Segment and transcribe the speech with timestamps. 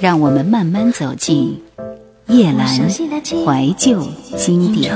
[0.00, 1.62] 让我们慢慢走进
[2.28, 4.94] 叶阑怀旧经典。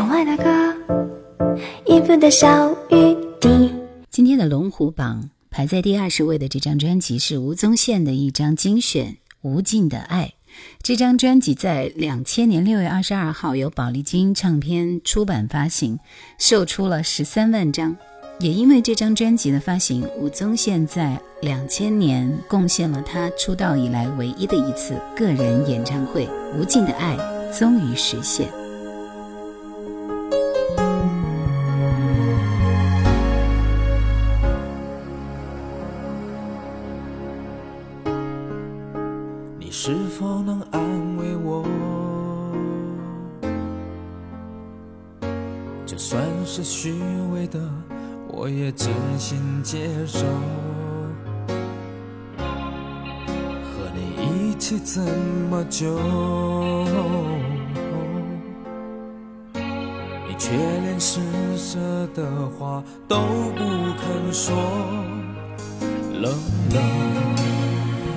[4.11, 9.12] 今天的龙虎榜排在第二十位的这张专辑是吴宗宪的一张精选
[9.43, 10.25] 《无尽的爱》。
[10.82, 16.01] 这张专辑在两千年六月二十二号由宝丽金唱片出版发行，
[16.39, 17.96] 售出了十三万张。
[18.41, 26.25] 也因为这张专辑的发行，吴宗宪在两千年贡献了他出道以来唯一的一次个人演唱会，
[26.57, 27.16] 《无尽的爱》
[27.58, 28.49] 终于实现。
[39.58, 40.80] 你是否能安
[41.16, 41.64] 慰我？
[45.84, 46.94] 就算是虚
[47.32, 47.58] 伪的。
[48.41, 48.88] 我也真
[49.19, 50.20] 心接受，
[53.64, 55.01] 和你一起这
[55.51, 55.98] 么久，
[59.55, 61.20] 你却连施
[61.56, 61.80] 舍
[62.14, 62.25] 的
[62.56, 63.19] 话都
[63.56, 63.64] 不
[63.98, 64.55] 肯说，
[66.12, 66.33] 冷
[66.73, 66.80] 冷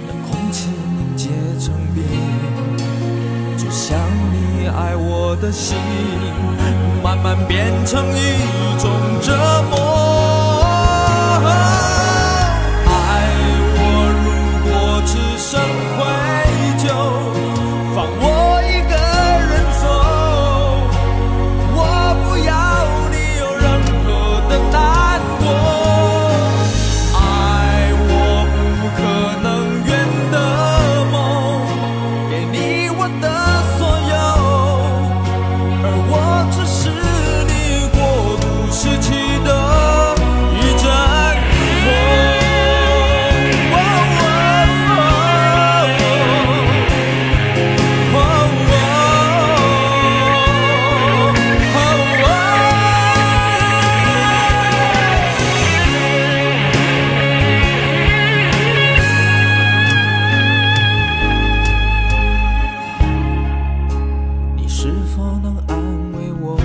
[0.05, 2.03] 的空气凝结成冰，
[3.57, 3.97] 就像
[4.31, 5.75] 你爱我的心。
[7.03, 8.91] 慢慢变成一种
[9.23, 9.35] 折
[9.71, 9.90] 磨。
[65.67, 65.77] 安
[66.13, 66.57] 慰我。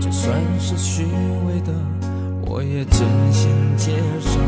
[0.00, 1.04] 就算是虚
[1.46, 1.72] 伪的
[2.42, 4.38] 我也真心接受。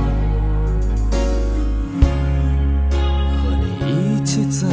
[3.36, 4.66] 和你一起这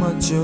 [0.00, 0.42] 么久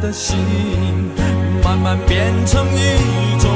[0.00, 0.36] 的心
[1.62, 3.50] 慢慢变成一种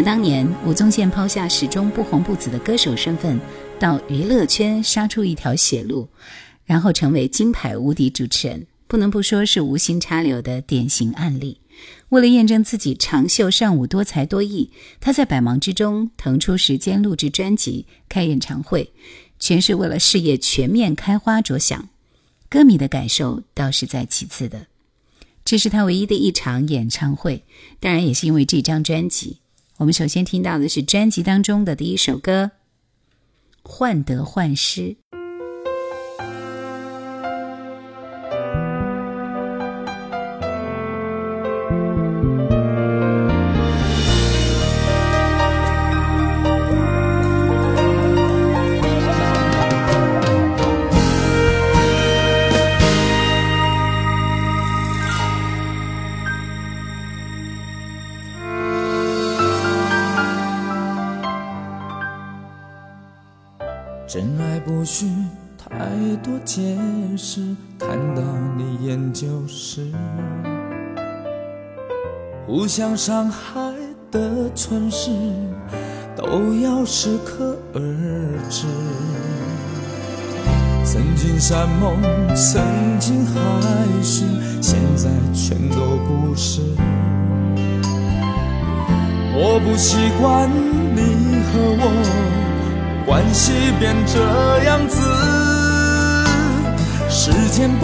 [0.00, 3.38] 想当年，吴宗宪抛下始终不红不紫的歌手身份，
[3.78, 6.08] 到娱乐圈杀出一条血路，
[6.64, 11.60] 然后成为金牌无敌主持人，不能不说是无心插柳的典型案例。
[12.08, 14.70] 为了验证自己长袖善舞、多才多艺，
[15.00, 18.94] 他在百忙之中腾出时间录制专辑、开演唱会，
[19.38, 21.90] 全是为了事业全面开花着想。
[22.48, 24.68] 歌迷的感受倒是在其次的。
[25.44, 27.44] 这是他唯一的一场演唱会，
[27.78, 29.39] 当然也是因为这张专辑。
[29.80, 32.50] 我们首先听到的是专辑当中的第一首歌
[33.68, 34.96] 《患得患失》。
[66.44, 66.76] 解
[67.16, 68.22] 释，看到
[68.56, 69.86] 你眼就是。
[72.46, 73.60] 互相伤害
[74.10, 75.10] 的蠢事，
[76.16, 77.80] 都要适可而
[78.48, 78.66] 止。
[80.84, 81.96] 曾经山盟，
[82.34, 82.62] 曾
[82.98, 83.32] 经海
[84.02, 84.24] 誓，
[84.60, 86.62] 现在全都不是。
[89.32, 91.00] 我不习惯你
[91.46, 91.84] 和我。
[93.06, 94.18] 关系变这
[94.64, 95.00] 样子，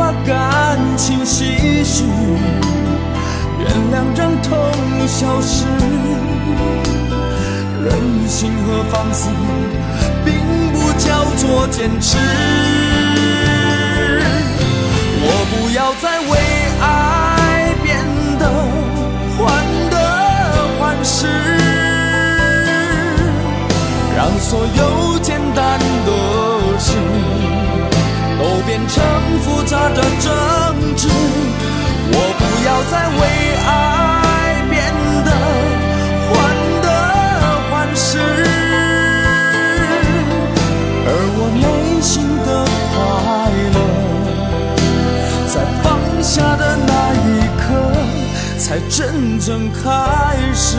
[0.06, 2.04] 把感情唏嘘，
[3.58, 4.56] 原谅让痛
[5.08, 5.64] 消失，
[7.82, 7.90] 任
[8.28, 9.30] 性和放肆，
[10.24, 10.32] 并
[10.72, 12.18] 不叫做坚持。
[15.28, 16.38] 我不要再为
[16.80, 17.98] 爱变
[18.38, 18.44] 得
[19.36, 19.42] 患
[19.90, 19.94] 得
[20.78, 21.26] 患失。
[24.16, 25.80] 让所有简单
[28.96, 29.04] 成
[29.40, 30.26] 复杂的争
[30.96, 31.06] 执。
[32.08, 33.20] 我不要再为
[33.66, 33.70] 爱
[34.70, 34.74] 变
[35.26, 35.30] 得
[36.28, 36.32] 患
[36.82, 36.86] 得
[37.68, 38.08] 患失，
[41.06, 41.66] 而我内
[42.00, 42.14] 心
[42.46, 42.48] 的
[42.92, 42.96] 快
[43.74, 43.76] 乐，
[45.52, 45.84] 在放
[46.22, 46.90] 下的那
[47.26, 47.26] 一
[47.60, 47.68] 刻，
[48.58, 49.84] 才真正开
[50.54, 50.78] 始。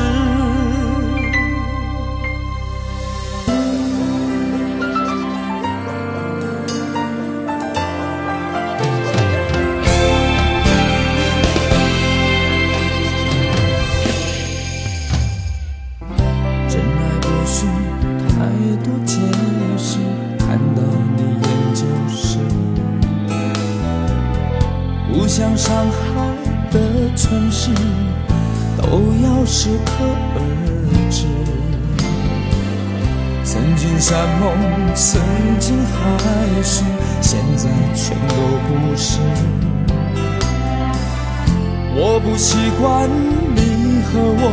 [42.00, 43.08] 我不习惯
[43.56, 44.52] 你和我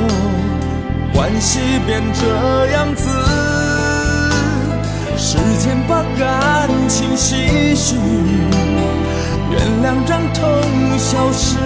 [1.14, 3.08] 关系变这样子，
[5.16, 7.96] 时间把感情唏嘘，
[9.50, 10.42] 原谅让痛
[10.98, 11.56] 消失，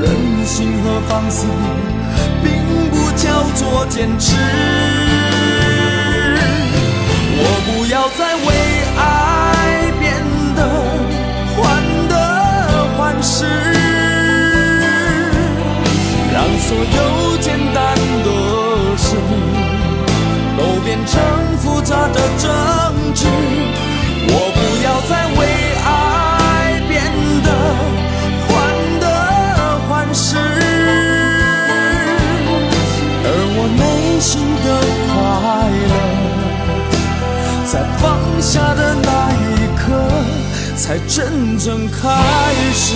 [0.00, 0.04] 任
[0.46, 1.46] 性和放肆，
[2.44, 2.52] 并
[2.90, 4.36] 不叫做坚持。
[7.42, 8.48] 我不要再为
[16.70, 18.28] 所有简单的
[18.96, 19.16] 事。
[20.56, 21.20] 都变成
[21.58, 22.48] 复杂的争
[23.12, 23.26] 执，
[24.28, 25.40] 我不要再为
[25.84, 25.88] 爱
[26.86, 26.92] 变
[27.42, 27.48] 得
[28.46, 28.48] 患
[29.00, 29.04] 得
[29.88, 30.36] 患失，
[33.24, 33.82] 而我内
[34.20, 34.30] 心
[34.62, 34.66] 的
[35.10, 35.12] 快
[35.90, 35.92] 乐，
[37.66, 38.00] 在放
[38.40, 39.82] 下的那一刻，
[40.76, 41.18] 才真
[41.58, 41.98] 正开
[42.74, 42.86] 始。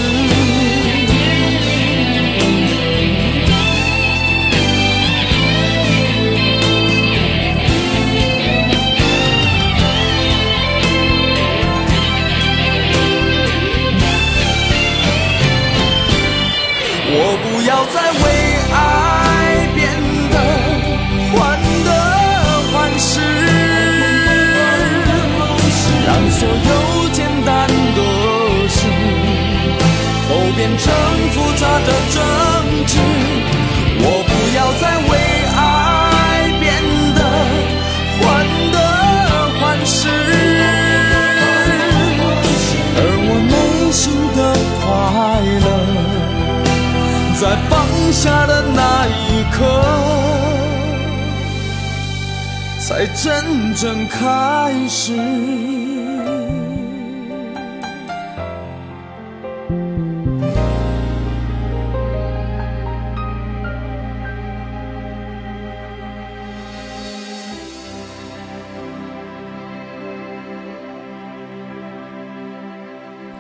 [53.25, 55.14] 真正开始。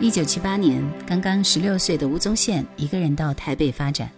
[0.00, 4.10] 一九七八年，刚刚十六岁的吴宗宪一个人到台北发展，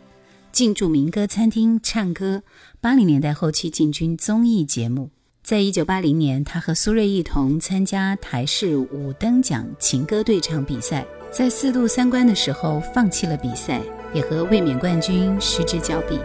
[0.52, 2.44] 进驻民歌餐厅唱歌。
[2.80, 5.15] 八零年代后期进军综艺节目。
[5.46, 13.80] 在一九八零年，他和苏芮一同参加台视五等奖情歌对唱比赛，在四度三关的时候放弃了比赛，
[14.12, 16.18] 也和卫冕冠军失之交臂。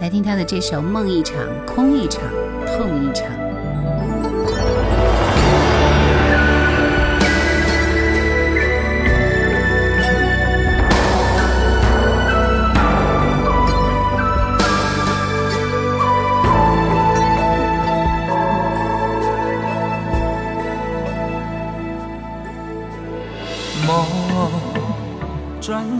[0.00, 1.36] 来听他的这首《梦一场，
[1.66, 2.22] 空一场，
[2.66, 3.28] 痛一场》。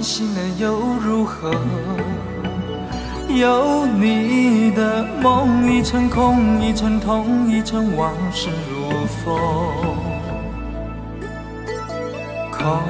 [0.06, 1.50] 心了又如何？
[3.28, 9.36] 有你的梦一场空，一场痛，一场往事如风。
[12.52, 12.80] 空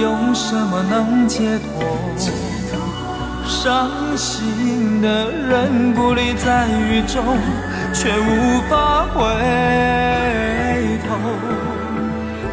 [0.00, 1.84] 用什么能解脱？
[3.44, 7.36] 伤心的人孤立在雨中，
[7.92, 9.18] 却无法回
[11.08, 11.16] 头。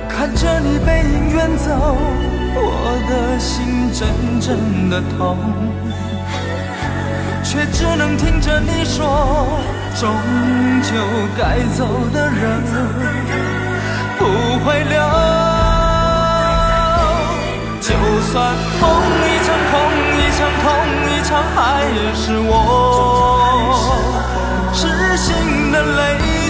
[0.09, 1.95] 看着你背影远走。
[2.57, 4.07] 我的心真
[4.39, 5.37] 正的痛，
[7.43, 9.45] 却只能听着你说，
[9.99, 10.09] 终
[10.81, 10.95] 究
[11.37, 12.63] 该走的人
[14.17, 14.23] 不
[14.63, 14.95] 会留。
[17.81, 17.91] 就
[18.31, 18.33] 算
[18.81, 18.83] 梦
[19.21, 19.73] 一场空
[20.17, 20.65] 一场痛
[21.11, 21.59] 一场，还
[22.15, 22.49] 是我
[24.73, 24.79] 痴
[25.17, 25.25] 心
[25.71, 25.99] 的泪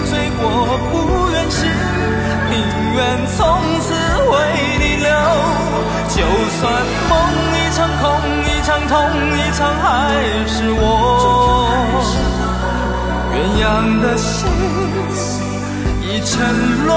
[0.06, 0.44] 醉过，
[0.92, 0.94] 不
[1.32, 1.68] 愿醒，
[2.50, 2.54] 宁
[2.96, 2.98] 愿
[3.36, 3.40] 从
[3.82, 3.86] 此
[4.32, 4.75] 为。
[6.08, 6.62] 就算
[7.10, 7.14] 梦
[7.54, 8.04] 一场空
[8.46, 8.94] 一场痛
[9.38, 9.86] 一场，还
[10.48, 10.82] 是我
[13.34, 13.66] 鸳鸯
[14.02, 14.48] 的心
[16.02, 16.34] 已沉
[16.86, 16.90] 落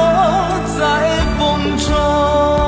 [0.78, 0.80] 在
[1.38, 1.40] 风
[1.78, 2.67] 中。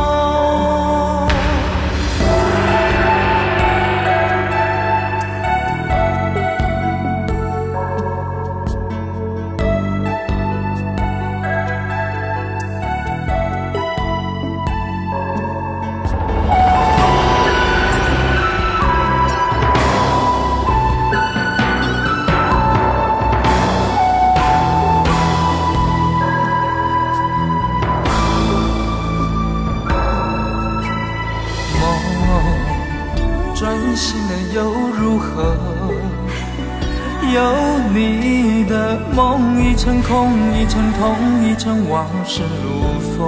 [39.21, 43.19] 梦一场空，一场痛，一场往事如风。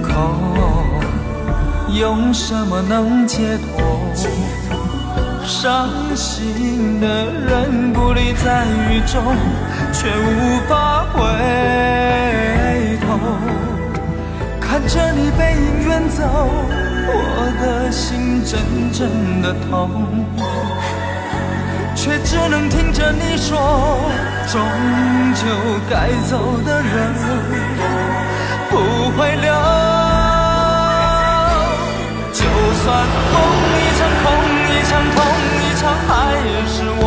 [0.00, 0.12] 可
[1.98, 3.82] 用什么能解脱？
[5.44, 9.24] 伤心的人孤立在雨中，
[9.92, 11.18] 却无法回
[13.00, 13.18] 头。
[14.60, 16.22] 看着你背影远走，
[17.08, 17.12] 我
[17.60, 18.60] 的心真
[18.92, 19.90] 正的痛。
[22.00, 23.58] 却只能听着你说，
[24.46, 24.62] 终
[25.34, 25.42] 究
[25.90, 27.12] 该走的人
[28.70, 29.52] 不会留。
[32.32, 32.44] 就
[32.78, 32.86] 算
[33.34, 33.36] 梦
[33.74, 34.26] 一场空
[34.70, 35.18] 一场痛
[35.58, 36.08] 一场，还
[36.68, 37.02] 是我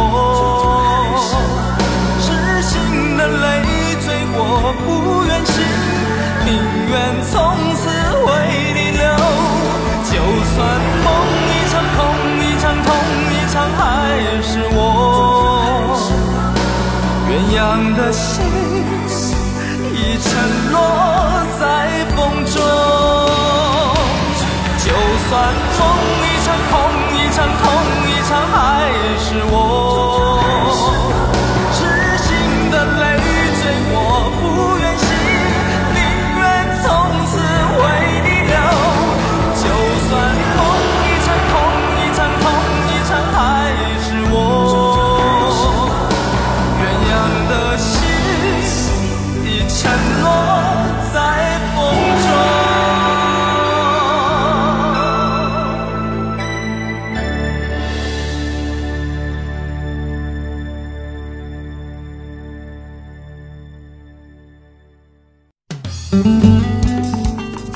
[2.20, 2.28] 痴
[2.62, 2.70] 心
[3.16, 3.42] 的泪
[4.02, 4.06] 醉
[4.36, 4.38] 过，
[4.84, 4.86] 不
[5.26, 5.56] 愿醒，
[6.46, 6.50] 宁
[6.90, 6.94] 愿
[7.32, 7.32] 从
[7.76, 7.82] 此
[8.28, 8.30] 为
[8.76, 9.02] 你留。
[10.04, 10.14] 就
[10.52, 10.60] 算
[17.56, 18.44] 样的心
[19.94, 20.76] 已沉落
[21.60, 22.56] 在风中。
[24.78, 24.88] 就
[25.30, 25.32] 算
[25.78, 25.80] 痛
[26.24, 26.74] 一场空
[27.16, 27.64] 一场痛
[28.08, 28.56] 一场，还
[29.20, 30.11] 是我。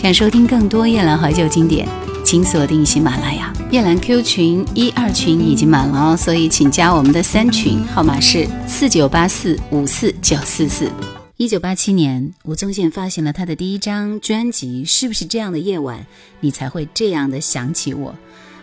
[0.05, 1.89] 想收听更多夜兰怀旧经典，
[2.23, 10.91] 请锁定喜马拉雅夜兰 Q 群一二群已经满了哦，所以请加我们的三群，号码是四九八四五四九四四。
[11.37, 16.05] 一九八七年，吴宗宪发行了他的第一张专辑《是不是这样的夜晚，
[16.39, 18.11] 你才会这样的想起我》，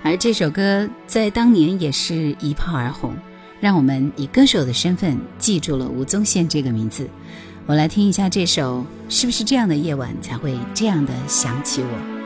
[0.05, 3.17] 而这首歌在当年也是一炮而红，
[3.59, 7.11] 让我们以歌手的身份记住了吴宗宪这个名字。
[7.65, 12.22] 我来听一下这首，是不是这样的夜晚才会这样的想起我？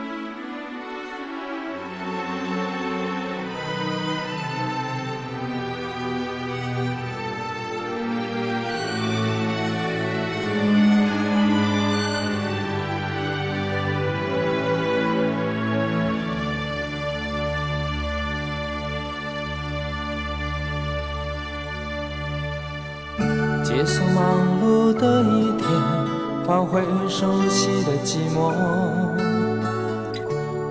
[27.19, 28.53] 熟悉的寂寞。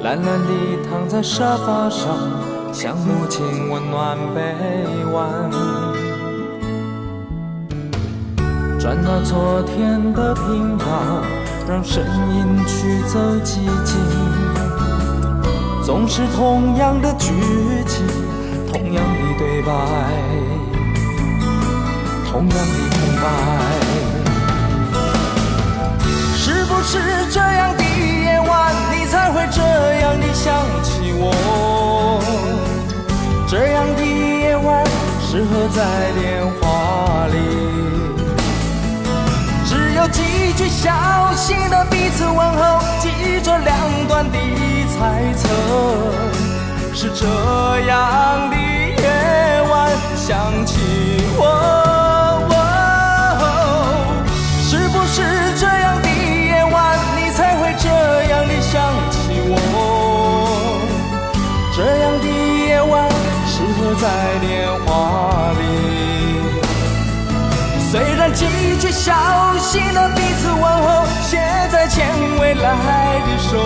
[0.01, 2.07] 懒懒地躺在沙发上，
[2.73, 4.39] 想母亲温暖臂
[5.13, 5.51] 弯。
[8.79, 10.85] 转到昨天的频道，
[11.69, 13.99] 让声音驱走寂静。
[15.83, 17.33] 总是同样的剧
[17.89, 18.07] 情，
[18.73, 19.73] 同样的对白。
[22.31, 23.25] 同样的空白，
[26.89, 29.61] 是这样的夜晚，你才会这
[30.03, 32.23] 样的想起我？
[33.49, 34.85] 这样的夜晚
[35.21, 35.83] 适合在
[36.15, 37.37] 电话里，
[39.67, 40.93] 只有几句小
[41.35, 43.77] 心的彼此问候，记着两
[44.07, 44.39] 端的
[44.97, 45.49] 猜测，
[46.95, 47.27] 是这
[47.89, 47.99] 样
[72.63, 73.59] 来的手，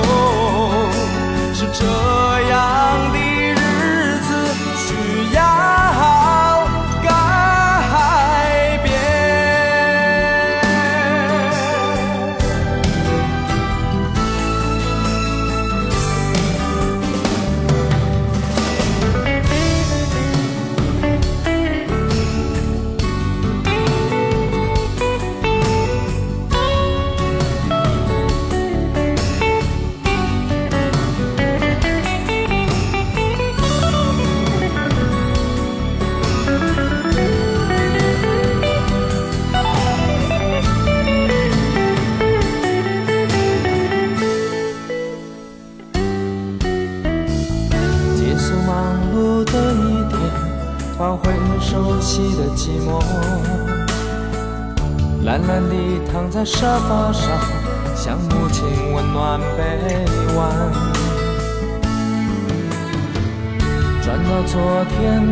[1.54, 1.85] 是这
[2.50, 3.20] 样的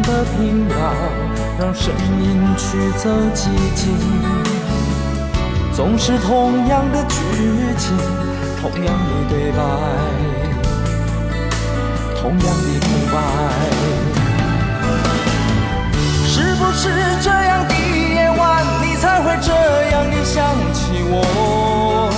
[0.08, 0.74] 的频道，
[1.60, 3.94] 让声音驱走寂静。
[5.74, 7.14] 总是同样的剧
[7.76, 7.94] 情，
[8.58, 9.58] 同样的对白，
[12.18, 13.16] 同样的空白。
[16.26, 16.88] 是不是
[17.22, 19.52] 这样的夜晚，你才会这
[19.90, 21.04] 样的想起？
[21.10, 22.10] 我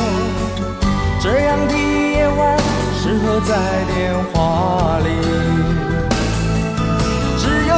[1.21, 2.57] 这样的夜晚
[2.95, 3.51] 适合在
[3.93, 5.09] 电话里，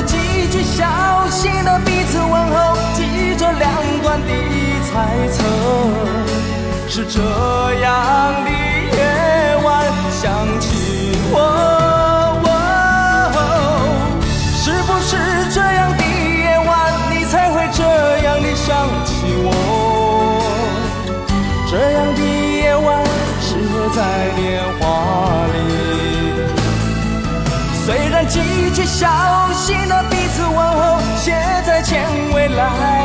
[0.02, 0.84] 几句小
[1.30, 3.70] 心的彼此问候，记着两
[4.02, 4.28] 端的
[4.88, 4.92] 猜
[5.28, 5.42] 测，
[6.88, 7.20] 是这
[7.80, 7.90] 样
[8.44, 8.96] 的夜
[9.64, 9.66] 晚
[10.10, 10.20] 想
[10.60, 10.66] 起
[11.32, 11.36] 我。
[14.64, 15.10] 是不是
[15.52, 16.70] 这样的夜晚，
[17.10, 17.82] 你才会这
[18.22, 18.70] 样的想
[19.04, 19.10] 起
[19.42, 19.50] 我？
[21.68, 22.86] 这样的夜晚
[23.40, 23.98] 适合在
[24.36, 24.71] 电话
[28.72, 29.06] 却小
[29.52, 33.01] 心的彼此问候，现在前未来。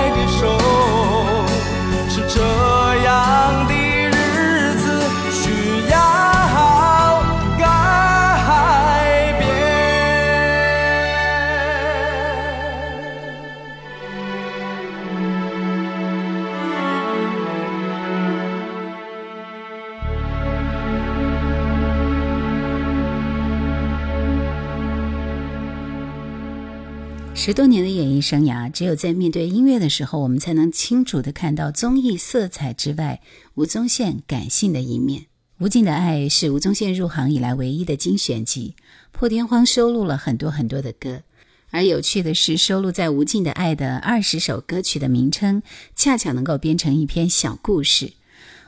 [27.48, 33.22] 十多年的演艺生涯，只有在面对音乐的时候，我们才能清楚地看到综艺色彩之外，
[33.56, 35.22] 吴宗宪感性的一面。
[35.60, 38.76] 《无尽的爱》是吴宗宪入行以来唯一的精选集，
[39.14, 41.22] 破天荒收录了很多很多的歌。
[41.70, 45.64] 而有趣的是，收录在《无尽的爱》的二十首歌曲的名称，
[45.96, 48.12] 恰巧能够编成一篇小故事。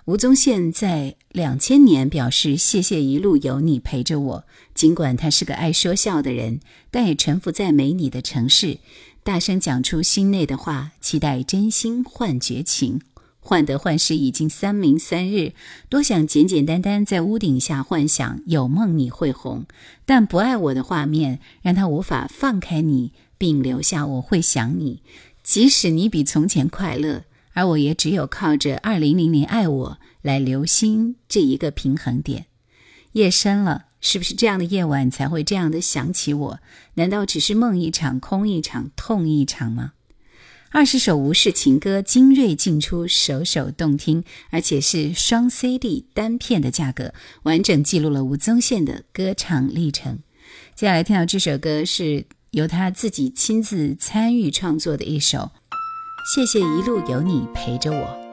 [0.05, 4.45] 吴宗宪在两千年表示：“谢谢一路有你陪着我。”
[4.79, 8.77] 尽管他是个爱说笑的人，但也沉浮在没你的城市，
[9.25, 13.01] 大声讲出心内的话，期待真心换绝情。
[13.41, 15.51] 患得患失已经三明三日，
[15.89, 19.65] 多想简简单单在屋顶下幻想有梦你会红，
[20.05, 25.03] 但不爱我的画面让他无法放开你，并留下我会想你。
[25.43, 32.45] 即使你比从前快乐，而我也只有靠着二零零零爱我来留心这一个平衡点。
[33.11, 36.59] 夜深了，是不是这样的夜晚才会这样的想起我？
[36.95, 39.93] 难道只是梦一场空一场痛一场吗？
[40.71, 50.19] 二十首吴氏情歌精锐尽出，首首动听，而且是双 CD 单片的价格，完整记录了吴宗宪的歌唱历程。
[50.75, 55.51] 接下来听到这首歌是由他自己亲自参与创作的一首，
[56.35, 58.28] 谢谢一路有你陪着我。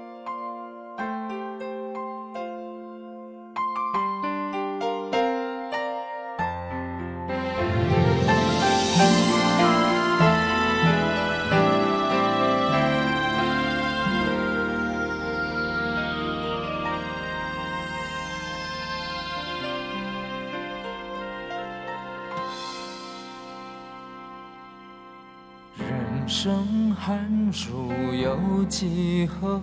[26.29, 29.61] 生寒暑有几何？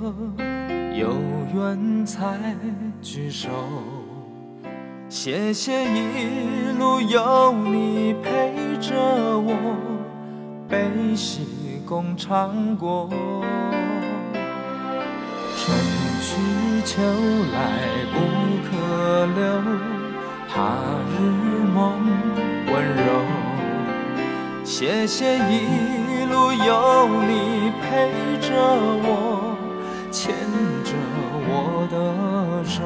[0.96, 1.10] 有
[1.54, 2.56] 缘才
[3.02, 3.50] 聚首。
[5.10, 9.76] 谢谢一路有你陪着我，
[10.70, 13.10] 悲喜共尝过。
[15.58, 15.78] 春
[16.22, 17.02] 去秋
[17.52, 17.60] 来
[18.14, 18.16] 不
[18.70, 19.44] 可留，
[20.48, 20.78] 他
[21.12, 21.20] 日
[21.74, 22.00] 梦
[22.68, 22.74] 温
[23.06, 23.12] 柔。
[24.64, 26.03] 谢谢一。
[26.34, 28.10] 路有你陪
[28.42, 28.50] 着
[29.06, 29.56] 我，
[30.10, 30.34] 牵
[30.84, 30.92] 着
[31.46, 31.96] 我的
[32.66, 32.82] 手，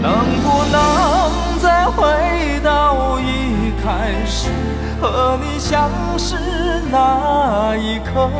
[0.00, 0.06] 能
[0.44, 0.78] 不能
[1.58, 1.98] 再回
[2.62, 4.50] 到一开始
[5.00, 6.36] 和你相识
[6.92, 8.30] 那一刻？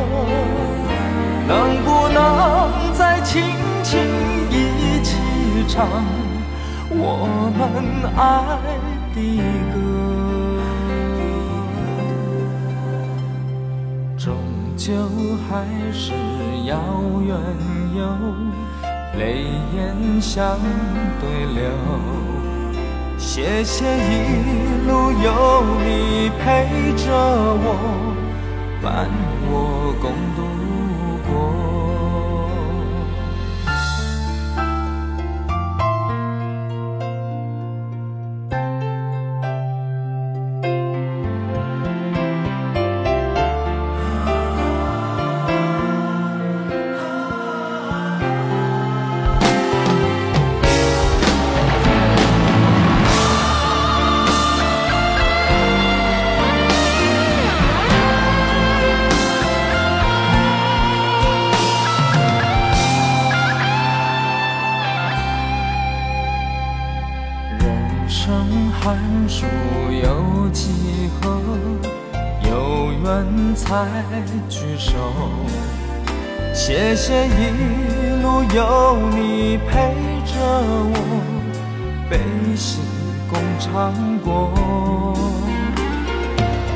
[1.45, 3.43] 能不能再轻
[3.83, 3.99] 轻
[4.49, 5.17] 一起
[5.67, 5.85] 唱
[6.89, 7.59] 我们
[8.15, 8.21] 爱
[9.13, 9.19] 的
[14.83, 14.91] 就
[15.47, 16.11] 还是
[16.65, 16.73] 要
[17.23, 17.37] 远
[17.95, 18.01] 游，
[19.15, 20.57] 泪眼相
[21.19, 21.61] 对流。
[23.15, 26.41] 谢谢一路有你陪
[26.97, 27.65] 着我，
[28.81, 29.07] 伴
[29.51, 29.53] 我
[30.01, 30.41] 共度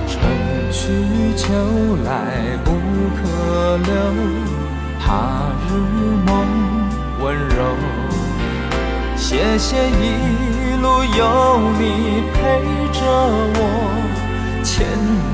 [0.08, 0.14] 春
[0.72, 0.76] 去
[1.36, 1.44] 秋
[2.06, 2.10] 来
[2.64, 2.68] 不
[3.16, 3.20] 可
[3.78, 3.94] 留，
[5.00, 5.06] 他
[5.68, 5.70] 日
[6.26, 6.30] 梦
[7.22, 7.58] 温柔。
[9.16, 9.92] 谢谢一
[10.82, 11.22] 路有
[11.80, 11.82] 你
[12.34, 12.38] 陪
[12.94, 13.00] 着
[13.56, 13.60] 我，
[14.64, 14.74] 牵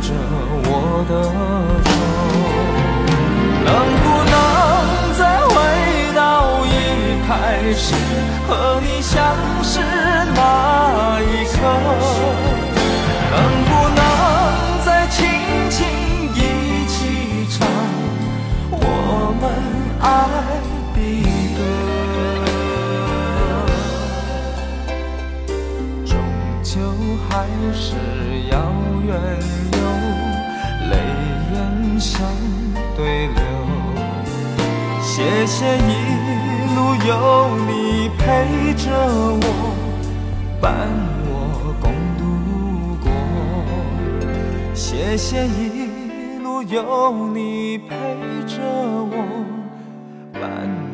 [0.02, 0.10] 着。
[0.64, 0.74] 我
[1.10, 1.12] 的
[1.90, 1.92] 手，
[3.66, 3.70] 能
[4.04, 4.06] 不
[7.32, 7.96] 开始
[8.46, 9.18] 和你相
[9.64, 9.80] 识
[10.36, 11.56] 那一刻？
[13.32, 14.00] 能不能
[14.86, 15.18] 再轻
[15.70, 15.80] 轻
[16.36, 16.38] 一
[16.88, 17.56] 起唱
[18.72, 18.76] 我
[19.40, 19.44] 们
[20.02, 20.06] 爱
[20.94, 20.98] 的
[21.56, 21.60] 歌？
[26.06, 26.12] 终
[26.62, 26.74] 究
[27.30, 27.32] 还
[27.74, 27.86] 是
[28.50, 28.54] 要
[29.08, 29.10] 远。
[29.72, 29.80] 有
[30.90, 30.94] 泪
[31.54, 31.56] 眼
[31.98, 32.12] 相
[32.98, 33.40] 对流，
[35.02, 36.11] 谢谢你
[37.08, 39.46] 有你陪着我，
[40.62, 40.88] 伴
[41.26, 42.22] 我共度
[43.04, 43.10] 过。
[44.76, 47.88] 谢谢一路有你陪
[48.46, 49.14] 着我，
[50.34, 50.91] 伴。